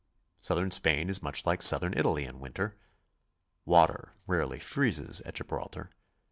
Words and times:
South 0.39 0.57
ern 0.57 0.71
Spain 0.71 1.11
is 1.11 1.21
much 1.21 1.45
like 1.45 1.61
Southern 1.61 1.95
Italy 1.95 2.25
in 2.25 2.39
winter. 2.39 2.75
Water 3.65 4.13
rarely 4.25 4.57
freezes 4.57 5.21
at 5.27 5.35
Gibraltar. 5.35 5.91